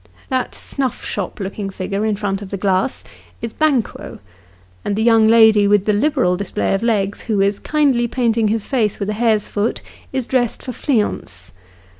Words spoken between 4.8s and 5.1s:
and the